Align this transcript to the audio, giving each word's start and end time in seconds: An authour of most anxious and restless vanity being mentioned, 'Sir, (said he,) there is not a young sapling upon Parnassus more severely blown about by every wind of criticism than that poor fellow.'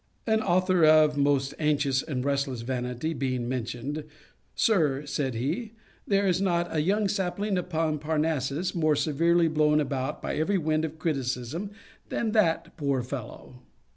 An 0.25 0.41
authour 0.41 0.83
of 0.83 1.15
most 1.15 1.53
anxious 1.59 2.01
and 2.01 2.25
restless 2.25 2.61
vanity 2.61 3.13
being 3.13 3.47
mentioned, 3.47 4.03
'Sir, 4.55 5.05
(said 5.05 5.35
he,) 5.35 5.73
there 6.07 6.25
is 6.25 6.41
not 6.41 6.75
a 6.75 6.81
young 6.81 7.07
sapling 7.07 7.55
upon 7.55 7.99
Parnassus 7.99 8.73
more 8.73 8.95
severely 8.95 9.47
blown 9.47 9.79
about 9.79 10.19
by 10.19 10.35
every 10.37 10.57
wind 10.57 10.85
of 10.85 10.97
criticism 10.97 11.69
than 12.09 12.31
that 12.31 12.75
poor 12.77 13.03
fellow.' 13.03 13.59